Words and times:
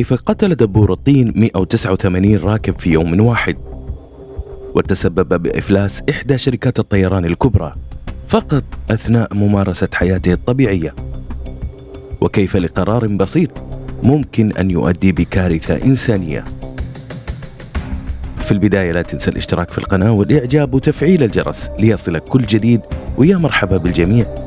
كيف 0.00 0.14
قتل 0.14 0.54
دبور 0.54 0.92
الطين 0.92 1.32
189 1.36 2.36
راكب 2.36 2.78
في 2.78 2.90
يوم 2.90 3.20
واحد؟ 3.20 3.56
وتسبب 4.74 5.42
بإفلاس 5.42 6.02
إحدى 6.10 6.38
شركات 6.38 6.78
الطيران 6.78 7.24
الكبرى 7.24 7.74
فقط 8.26 8.64
أثناء 8.90 9.34
ممارسة 9.34 9.88
حياته 9.94 10.32
الطبيعية. 10.32 10.94
وكيف 12.20 12.56
لقرار 12.56 13.06
بسيط 13.06 13.50
ممكن 14.02 14.52
أن 14.52 14.70
يؤدي 14.70 15.12
بكارثة 15.12 15.84
إنسانية. 15.84 16.44
في 18.36 18.52
البداية 18.52 18.92
لا 18.92 19.02
تنسى 19.02 19.30
الاشتراك 19.30 19.70
في 19.70 19.78
القناة 19.78 20.12
والإعجاب 20.12 20.74
وتفعيل 20.74 21.22
الجرس 21.22 21.70
ليصلك 21.78 22.24
كل 22.24 22.42
جديد. 22.42 22.80
ويا 23.18 23.36
مرحبا 23.36 23.76
بالجميع. 23.76 24.39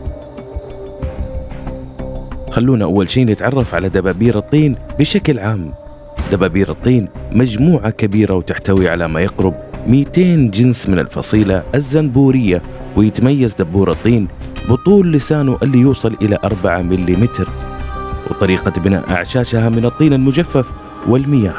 خلونا 2.54 2.86
أول 2.86 3.10
شيء 3.10 3.26
نتعرف 3.26 3.76
على 3.76 3.90
دبابير 3.90 4.38
الطين 4.38 4.76
بشكل 5.00 5.40
عام. 5.40 5.74
دبابير 6.32 6.72
الطين 6.72 7.10
مجموعة 7.32 7.90
كبيرة 7.90 8.34
وتحتوي 8.34 8.90
على 8.90 9.08
ما 9.08 9.22
يقرب 9.22 9.54
200 9.88 10.52
جنس 10.52 10.90
من 10.90 11.00
الفصيلة 11.00 11.64
الزنبورية 11.76 12.62
ويتميز 12.98 13.56
دبور 13.56 13.92
الطين 13.92 14.28
بطول 14.70 15.14
لسانه 15.14 15.58
اللي 15.64 15.80
يوصل 15.80 16.18
إلى 16.22 16.38
4 16.44 16.82
ملم 16.82 17.28
وطريقة 18.30 18.82
بناء 18.82 19.10
أعشاشها 19.10 19.70
من 19.70 19.86
الطين 19.86 20.14
المجفف 20.14 20.74
والمياه. 21.08 21.58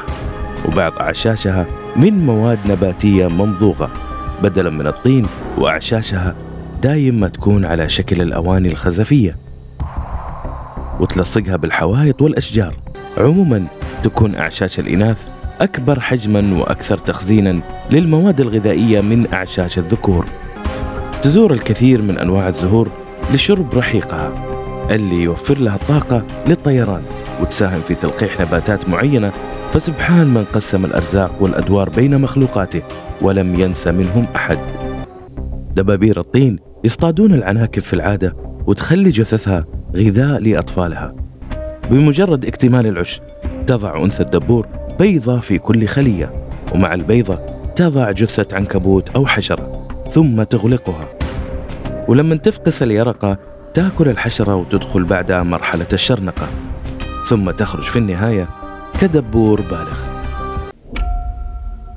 وبعض 0.68 0.92
أعشاشها 1.00 1.66
من 1.96 2.26
مواد 2.26 2.58
نباتية 2.66 3.26
ممضوغة. 3.26 3.90
بدلا 4.42 4.70
من 4.70 4.86
الطين 4.86 5.26
وأعشاشها 5.58 6.36
دايم 6.82 7.20
ما 7.20 7.28
تكون 7.28 7.64
على 7.64 7.88
شكل 7.88 8.22
الأواني 8.22 8.68
الخزفية. 8.68 9.43
وتلصقها 11.00 11.56
بالحوائط 11.56 12.22
والأشجار. 12.22 12.74
عموما 13.18 13.66
تكون 14.02 14.34
أعشاش 14.34 14.78
الإناث 14.78 15.28
أكبر 15.60 16.00
حجما 16.00 16.60
وأكثر 16.60 16.98
تخزينا 16.98 17.60
للمواد 17.90 18.40
الغذائية 18.40 19.00
من 19.00 19.32
أعشاش 19.32 19.78
الذكور. 19.78 20.26
تزور 21.22 21.52
الكثير 21.52 22.02
من 22.02 22.18
أنواع 22.18 22.48
الزهور 22.48 22.88
لشرب 23.32 23.74
رحيقها 23.74 24.32
اللي 24.90 25.22
يوفر 25.22 25.58
لها 25.58 25.74
الطاقة 25.74 26.22
للطيران 26.46 27.02
وتساهم 27.40 27.80
في 27.80 27.94
تلقيح 27.94 28.40
نباتات 28.40 28.88
معينة. 28.88 29.32
فسبحان 29.72 30.26
من 30.26 30.44
قسم 30.44 30.84
الأرزاق 30.84 31.42
والأدوار 31.42 31.90
بين 31.90 32.20
مخلوقاته 32.20 32.82
ولم 33.22 33.60
ينس 33.60 33.86
منهم 33.86 34.26
أحد. 34.36 34.58
دبابير 35.76 36.20
الطين 36.20 36.58
يصطادون 36.84 37.34
العناكب 37.34 37.82
في 37.82 37.92
العادة 37.92 38.36
وتخلي 38.66 39.08
جثثها 39.08 39.64
غذاء 39.96 40.40
لأطفالها. 40.40 41.14
بمجرد 41.90 42.44
اكتمال 42.44 42.86
العش 42.86 43.20
تضع 43.66 44.04
أنثى 44.04 44.22
الدبور 44.22 44.66
بيضة 44.98 45.40
في 45.40 45.58
كل 45.58 45.86
خلية 45.86 46.48
ومع 46.74 46.94
البيضة 46.94 47.38
تضع 47.76 48.10
جثة 48.10 48.56
عنكبوت 48.56 49.10
أو 49.10 49.26
حشرة 49.26 49.88
ثم 50.10 50.42
تغلقها. 50.42 51.08
ولما 52.08 52.36
تفقس 52.36 52.82
اليرقة 52.82 53.38
تأكل 53.74 54.08
الحشرة 54.08 54.54
وتدخل 54.54 55.04
بعدها 55.04 55.42
مرحلة 55.42 55.88
الشرنقة 55.92 56.48
ثم 57.26 57.50
تخرج 57.50 57.82
في 57.82 57.98
النهاية 57.98 58.48
كدبور 59.00 59.60
بالغ. 59.60 60.06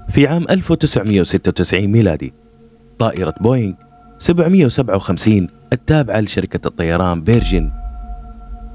في 0.09 0.28
عام 0.28 0.45
1996 0.50 1.88
ميلادي 1.88 2.34
طائرة 3.00 3.34
بوينغ 3.42 3.73
757 4.18 5.48
التابعة 5.73 6.20
لشركة 6.20 6.68
الطيران 6.68 7.22
بيرجن 7.22 7.70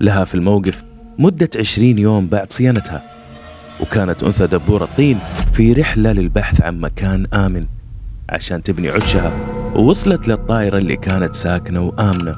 لها 0.02 0.24
في 0.24 0.34
الموقف 0.34 0.82
مدة 1.18 1.50
20 1.58 1.98
يوم 1.98 2.26
بعد 2.26 2.52
صيانتها 2.52 3.02
وكانت 3.80 4.22
أنثى 4.22 4.46
دبور 4.46 4.84
الطين 4.84 5.18
في 5.52 5.72
رحلة 5.72 6.12
للبحث 6.12 6.60
عن 6.62 6.80
مكان 6.80 7.26
آمن 7.34 7.66
عشان 8.30 8.62
تبني 8.62 8.88
عشها 8.88 9.32
ووصلت 9.74 10.28
للطائرة 10.28 10.78
اللي 10.78 10.96
كانت 10.96 11.34
ساكنة 11.34 11.80
وآمنة 11.80 12.36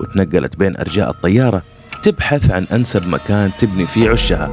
وتنقلت 0.00 0.56
بين 0.56 0.76
أرجاء 0.76 1.10
الطيارة 1.10 1.62
تبحث 2.02 2.50
عن 2.50 2.64
أنسب 2.72 3.06
مكان 3.06 3.50
تبني 3.58 3.86
فيه 3.86 4.10
عشها 4.10 4.48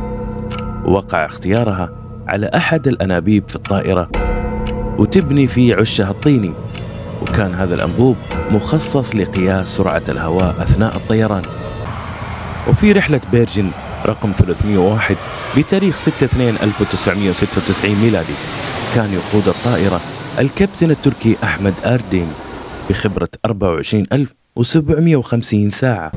ووقع 0.86 1.26
اختيارها 1.26 1.90
على 2.28 2.52
أحد 2.56 2.88
الأنابيب 2.88 3.44
في 3.50 3.56
الطائرة 3.56 4.10
وتبني 4.98 5.48
فيه 5.48 5.76
عشها 5.76 6.12
الطيني 6.12 6.52
وكان 7.22 7.54
هذا 7.54 7.76
الأنبوب 7.76 8.16
مخصص 8.52 9.16
لقياس 9.16 9.68
سرعة 9.78 10.04
الهواء 10.10 10.56
أثناء 10.62 10.96
الطيران. 10.96 11.42
وفي 12.68 12.92
رحلة 12.92 13.22
بيرجن 13.32 13.72
رقم 14.06 14.34
301 14.34 15.18
بتاريخ 15.58 16.00
6/2/1996 16.00 17.96
ميلادي. 18.04 18.34
كان 18.96 19.14
يقود 19.14 19.48
الطائرة 19.48 20.02
الكابتن 20.40 20.92
التركي 20.92 21.36
أحمد 21.44 21.74
أردين 21.86 22.28
بخبرة 22.90 23.30
24750 23.46 25.70
ساعة. 25.70 26.12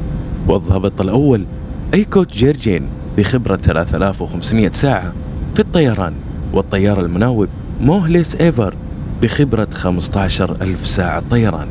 والضابط 0.47 1.01
الأول 1.01 1.47
أيكوت 1.95 2.33
جيرجين 2.33 2.89
بخبرة 3.17 3.57
3500 3.57 4.73
ساعة 4.73 5.13
في 5.55 5.61
الطيران. 5.61 6.15
والطيار 6.53 7.01
المناوب 7.01 7.49
موهليس 7.81 8.37
إيفر 8.37 8.75
بخبرة 9.23 9.69
15 9.73 10.63
ألف 10.63 10.87
ساعة 10.87 11.23
طيران. 11.31 11.69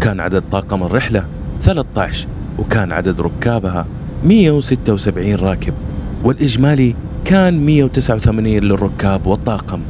كان 0.00 0.20
عدد 0.20 0.42
طاقم 0.50 0.82
الرحلة 0.82 1.26
13 1.60 2.26
وكان 2.58 2.92
عدد 2.92 3.20
ركابها 3.20 3.86
176 4.26 5.34
راكب 5.34 5.74
والإجمالي 6.24 6.94
كان 7.24 7.66
189 7.66 8.46
للركاب 8.46 9.26
والطاقم. 9.26 9.80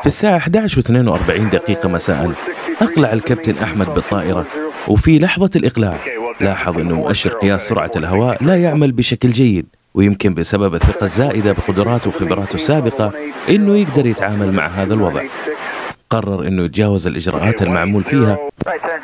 في 0.00 0.06
الساعة 0.06 0.36
11 0.36 0.82
و42 0.82 1.50
دقيقة 1.50 1.88
مساء 1.88 2.32
أقلع 2.82 3.12
الكابتن 3.12 3.58
أحمد 3.58 3.94
بالطائرة 3.94 4.46
وفي 4.88 5.18
لحظة 5.18 5.50
الإقلاع 5.56 6.04
لاحظ 6.40 6.78
أنه 6.78 6.94
مؤشر 6.94 7.30
قياس 7.30 7.68
سرعة 7.68 7.90
الهواء 7.96 8.44
لا 8.44 8.56
يعمل 8.56 8.92
بشكل 8.92 9.28
جيد 9.28 9.66
ويمكن 9.94 10.34
بسبب 10.34 10.74
الثقة 10.74 11.04
الزائدة 11.04 11.52
بقدراته 11.52 12.08
وخبراته 12.08 12.54
السابقة 12.54 13.12
أنه 13.48 13.76
يقدر 13.76 14.06
يتعامل 14.06 14.52
مع 14.52 14.66
هذا 14.66 14.94
الوضع. 14.94 15.22
قرر 16.10 16.46
أنه 16.46 16.62
يتجاوز 16.64 17.06
الإجراءات 17.06 17.62
المعمول 17.62 18.04
فيها 18.04 18.38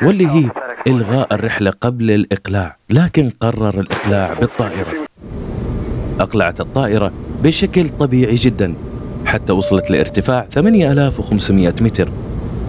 واللي 0.01 0.27
هي 0.27 0.49
إلغاء 0.87 1.33
الرحلة 1.33 1.71
قبل 1.81 2.11
الإقلاع 2.11 2.75
لكن 2.89 3.29
قرر 3.39 3.79
الإقلاع 3.79 4.33
بالطائرة. 4.33 4.87
أقلعت 6.19 6.61
الطائرة 6.61 7.11
بشكل 7.43 7.89
طبيعي 7.89 8.35
جدا 8.35 8.73
حتى 9.25 9.53
وصلت 9.53 9.91
لارتفاع 9.91 10.47
8500 10.51 11.73
متر. 11.81 12.11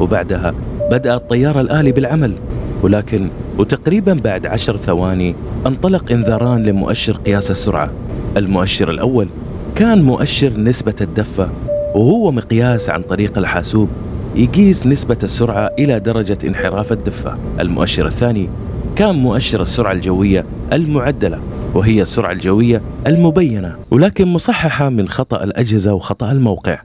وبعدها 0.01 0.55
بدأ 0.91 1.15
الطيار 1.15 1.61
الآلي 1.61 1.93
بالعمل 1.93 2.35
ولكن 2.83 3.31
وتقريبا 3.59 4.15
بعد 4.15 4.47
عشر 4.47 4.77
ثواني 4.77 5.35
انطلق 5.67 6.13
إنذاران 6.13 6.63
لمؤشر 6.63 7.13
قياس 7.13 7.51
السرعة. 7.51 7.91
المؤشر 8.37 8.91
الأول 8.91 9.29
كان 9.75 10.03
مؤشر 10.03 10.61
نسبة 10.61 10.95
الدفة 11.01 11.51
وهو 11.95 12.33
مقياس 12.33 12.91
عن 12.91 13.03
طريق 13.03 13.39
الحاسوب. 13.39 13.89
يقيس 14.35 14.87
نسبة 14.87 15.19
السرعة 15.23 15.71
إلى 15.79 16.01
درجة 16.01 16.39
انحراف 16.45 16.93
الدفة. 16.93 17.39
المؤشر 17.61 18.07
الثاني 18.07 18.49
كان 18.97 19.15
مؤشر 19.15 19.63
السرعة 19.63 19.93
الجوية 19.93 20.47
المعدلة 20.73 21.43
وهي 21.75 22.03
السرعة 22.03 22.33
الجوية 22.33 22.83
المبينة 23.07 23.77
ولكن 23.91 24.29
مصححة 24.29 24.89
من 24.89 25.09
خطأ 25.09 25.45
الأجهزة 25.45 25.95
وخطأ 25.95 26.33
الموقع. 26.33 26.83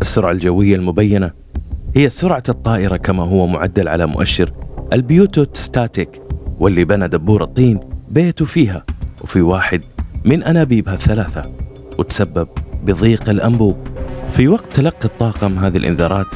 السرعة 0.00 0.30
الجوية 0.30 0.76
المبينة 0.76 1.30
هي 1.96 2.08
سرعة 2.08 2.42
الطائرة 2.48 2.96
كما 2.96 3.22
هو 3.22 3.46
معدل 3.46 3.88
على 3.88 4.06
مؤشر 4.06 4.52
البيوتوت 4.92 5.56
ستاتيك 5.56 6.22
واللي 6.60 6.84
بنى 6.84 7.08
دبور 7.08 7.42
الطين 7.44 7.80
بيته 8.10 8.44
فيها 8.44 8.84
وفي 9.22 9.40
واحد 9.40 9.80
من 10.24 10.42
أنابيبها 10.42 10.94
الثلاثة 10.94 11.50
وتسبب 11.98 12.48
بضيق 12.84 13.30
الأنبوب. 13.30 13.93
في 14.30 14.48
وقت 14.48 14.72
تلقي 14.72 15.04
الطاقم 15.04 15.58
هذه 15.58 15.76
الإنذارات 15.76 16.34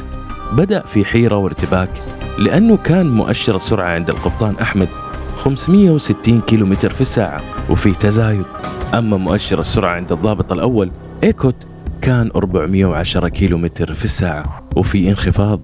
بدأ 0.51 0.85
في 0.85 1.05
حيرة 1.05 1.35
وارتباك 1.37 1.89
لأنه 2.37 2.77
كان 2.77 3.09
مؤشر 3.09 3.55
السرعة 3.55 3.87
عند 3.93 4.09
القبطان 4.09 4.55
أحمد 4.55 4.89
560 5.35 6.41
كيلومتر 6.41 6.89
في 6.89 7.01
الساعة 7.01 7.41
وفي 7.69 7.91
تزايد. 7.91 8.45
أما 8.93 9.17
مؤشر 9.17 9.59
السرعة 9.59 9.95
عند 9.95 10.11
الضابط 10.11 10.51
الأول 10.51 10.91
إيكوت 11.23 11.55
كان 12.01 12.31
410 12.35 13.27
كيلومتر 13.27 13.93
في 13.93 14.05
الساعة 14.05 14.61
وفي 14.75 15.09
انخفاض. 15.09 15.61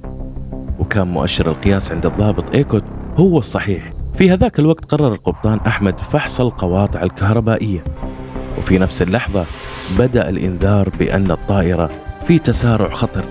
وكان 0.80 1.08
مؤشر 1.08 1.48
القياس 1.48 1.92
عند 1.92 2.06
الضابط 2.06 2.52
إيكوت 2.52 2.84
هو 3.18 3.38
الصحيح. 3.38 3.94
في 4.14 4.32
هذاك 4.32 4.60
الوقت 4.60 4.92
قرر 4.92 5.14
القبطان 5.14 5.60
أحمد 5.68 6.00
فحص 6.00 6.42
القواطع 6.42 7.04
الكهربائية. 7.04 7.84
وفي 8.58 8.78
نفس 8.78 9.02
اللحظة 9.02 9.46
بدأ 9.98 10.30
الإنذار 10.30 10.90
بأن 10.90 11.32
الطائرة 11.32 11.90
في 12.28 12.40
تسارع 12.40 12.90
خطر 12.90 13.26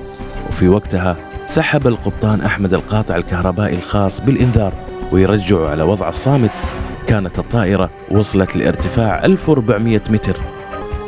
وفي 0.48 0.68
وقتها 0.68 1.16
سحب 1.46 1.86
القبطان 1.86 2.40
أحمد 2.40 2.74
القاطع 2.74 3.16
الكهربائي 3.16 3.74
الخاص 3.74 4.20
بالإنذار 4.20 4.72
ويرجعه 5.12 5.68
على 5.68 5.82
وضع 5.82 6.08
الصامت. 6.08 6.62
كانت 7.06 7.38
الطائرة 7.38 7.90
وصلت 8.10 8.56
لارتفاع 8.56 9.24
1400 9.24 10.00
متر 10.10 10.40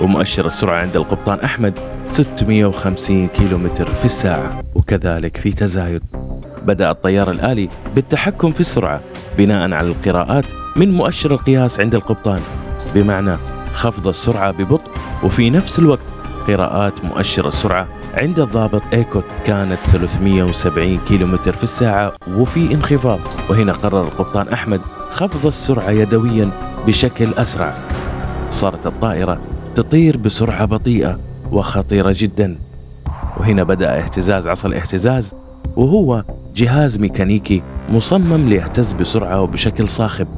ومؤشر 0.01 0.47
السرعة 0.47 0.81
عند 0.81 0.97
القبطان 0.97 1.41
أحمد 1.41 1.75
650 2.07 3.27
كيلومتر 3.27 3.95
في 3.95 4.05
الساعة 4.05 4.63
وكذلك 4.75 5.37
في 5.37 5.53
تزايد. 5.53 6.03
بدأ 6.63 6.91
الطيار 6.91 7.31
الآلي 7.31 7.69
بالتحكم 7.95 8.51
في 8.51 8.61
السرعة 8.61 9.01
بناء 9.39 9.73
على 9.73 9.89
القراءات 9.89 10.47
من 10.77 10.93
مؤشر 10.93 11.33
القياس 11.33 11.81
عند 11.81 11.95
القبطان 11.95 12.41
بمعنى 12.95 13.37
خفض 13.73 14.09
السرعة 14.09 14.51
ببطء 14.51 14.91
وفي 15.23 15.51
نفس 15.51 15.79
الوقت 15.79 16.16
قراءات 16.47 17.05
مؤشر 17.05 17.49
السرعة 17.49 17.89
عند 18.15 18.41
الضابط 18.41 18.83
ايكوت 18.93 19.25
كانت 19.45 19.79
370 19.93 20.99
كيلومتر 20.99 21.53
في 21.53 21.65
الساعة 21.65 22.13
وفي 22.29 22.75
انخفاض. 22.75 23.19
وهنا 23.51 23.73
قرر 23.73 24.05
القبطان 24.05 24.49
أحمد 24.49 24.81
خفض 25.11 25.47
السرعة 25.47 25.91
يدويا 25.91 26.51
بشكل 26.87 27.35
أسرع. 27.35 27.75
صارت 28.51 28.87
الطائرة 28.87 29.41
تطير 29.75 30.17
بسرعة 30.17 30.65
بطيئة 30.65 31.19
وخطيرة 31.53 32.15
جدا. 32.19 32.59
وهنا 33.37 33.63
بدأ 33.63 33.99
اهتزاز 33.99 34.47
عصا 34.47 34.69
الاهتزاز 34.69 35.35
وهو 35.77 36.25
جهاز 36.55 36.99
ميكانيكي 36.99 37.63
مصمم 37.89 38.49
ليهتز 38.49 38.93
بسرعة 38.93 39.41
وبشكل 39.41 39.89
صاخب 39.89 40.29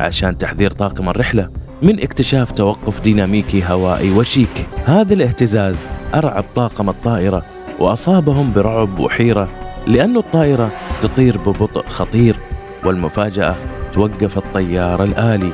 عشان 0.00 0.38
تحذير 0.38 0.70
طاقم 0.70 1.08
الرحلة. 1.08 1.50
من 1.82 2.00
اكتشاف 2.00 2.50
توقف 2.50 3.00
ديناميكي 3.00 3.64
هوائي 3.64 4.10
وشيك. 4.10 4.66
هذا 4.84 5.14
الاهتزاز 5.14 5.86
أرعب 6.14 6.44
طاقم 6.54 6.88
الطائرة 6.88 7.42
وأصابهم 7.78 8.52
برعب 8.52 8.98
وحيرة 8.98 9.48
لأن 9.86 10.16
الطائرة 10.16 10.70
تطير 11.00 11.38
ببطء 11.38 11.86
خطير 11.88 12.36
والمفاجأة 12.84 13.54
توقف 13.92 14.38
الطيار 14.38 15.02
الآلي. 15.02 15.52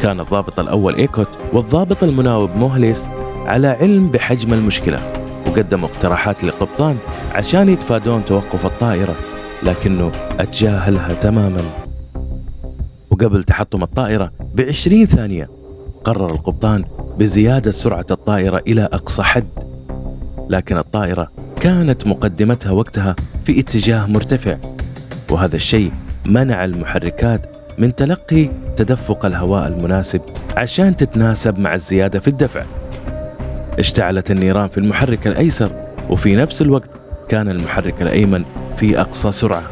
كان 0.00 0.20
الضابط 0.20 0.60
الأول 0.60 0.94
إيكوت 0.94 1.28
والضابط 1.52 2.02
المناوب 2.04 2.56
موهليس 2.56 3.08
على 3.46 3.68
علم 3.68 4.08
بحجم 4.08 4.52
المشكلة 4.52 5.12
وقدموا 5.46 5.88
اقتراحات 5.88 6.44
لقبطان 6.44 6.96
عشان 7.34 7.68
يتفادون 7.68 8.24
توقف 8.24 8.66
الطائرة 8.66 9.14
لكنه 9.62 10.12
أتجاهلها 10.40 11.14
تماما. 11.14 11.81
وقبل 13.22 13.44
تحطم 13.44 13.82
الطائرة 13.82 14.32
بعشرين 14.54 15.06
ثانية 15.06 15.48
قرر 16.04 16.30
القبطان 16.30 16.84
بزيادة 17.18 17.70
سرعة 17.70 18.06
الطائرة 18.10 18.62
إلى 18.68 18.82
أقصى 18.82 19.22
حد. 19.22 19.48
لكن 20.50 20.76
الطائرة 20.76 21.32
كانت 21.60 22.06
مقدمتها 22.06 22.72
وقتها 22.72 23.16
في 23.44 23.60
اتجاه 23.60 24.06
مرتفع 24.06 24.56
وهذا 25.30 25.56
الشيء 25.56 25.92
منع 26.26 26.64
المحركات 26.64 27.46
من 27.78 27.94
تلقي 27.94 28.50
تدفق 28.76 29.26
الهواء 29.26 29.68
المناسب 29.68 30.20
عشان 30.56 30.96
تتناسب 30.96 31.58
مع 31.58 31.74
الزيادة 31.74 32.20
في 32.20 32.28
الدفع. 32.28 32.64
اشتعلت 33.78 34.30
النيران 34.30 34.68
في 34.68 34.78
المحرك 34.78 35.26
الأيسر 35.26 35.72
وفي 36.10 36.36
نفس 36.36 36.62
الوقت 36.62 36.90
كان 37.28 37.48
المحرك 37.48 38.02
الأيمن 38.02 38.44
في 38.76 39.00
أقصى 39.00 39.32
سرعة 39.32 39.70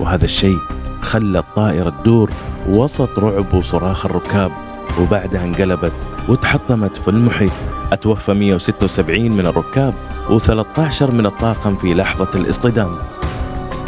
وهذا 0.00 0.24
الشيء 0.24 0.58
خلى 1.00 1.38
الطائرة 1.38 1.90
تدور 1.90 2.30
وسط 2.68 3.18
رعب 3.18 3.54
وصراخ 3.54 4.06
الركاب 4.06 4.52
وبعدها 5.00 5.44
انقلبت 5.44 5.92
وتحطمت 6.28 6.96
في 6.96 7.08
المحيط. 7.08 7.52
أتوفى 7.92 8.34
176 8.34 9.32
من 9.32 9.46
الركاب 9.46 9.94
و13 10.28 11.02
من 11.02 11.26
الطاقم 11.26 11.76
في 11.76 11.94
لحظة 11.94 12.30
الاصطدام. 12.34 12.98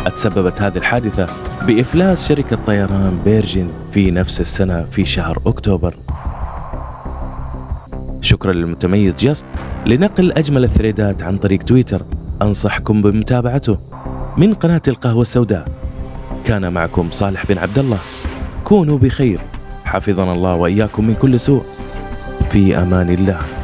أتسببت 0.07 0.63
هذه 0.63 0.77
الحادثة 0.77 1.27
بإفلاس 1.67 2.29
شركة 2.29 2.59
طيران 2.67 3.21
بيرجن 3.25 3.69
في 3.91 4.11
نفس 4.11 4.41
السنة 4.41 4.83
في 4.83 5.05
شهر 5.05 5.39
أكتوبر. 5.47 5.95
شكرا 8.21 8.53
للمتميز 8.53 9.15
جاست 9.15 9.47
لنقل 9.87 10.33
أجمل 10.33 10.65
الثريدات 10.65 11.23
عن 11.23 11.37
طريق 11.37 11.63
تويتر. 11.63 12.03
أنصحكم 12.43 13.03
بمتابعته 13.03 13.79
من 14.37 14.55
قناة 14.55 14.83
القهوة 14.89 15.21
السوداء. 15.21 15.69
كان 16.45 16.73
معكم 16.73 17.09
صالح 17.11 17.47
بن 17.47 17.59
عبد 17.59 17.79
الله. 17.79 17.99
كونوا 18.71 18.99
بخير. 18.99 19.41
حفظنا 19.85 20.33
الله 20.33 20.55
وإياكم 20.55 21.07
من 21.07 21.15
كل 21.15 21.41
سوء. 21.41 21.65
في 22.51 22.79
أمان 22.79 23.11
الله. 23.11 23.60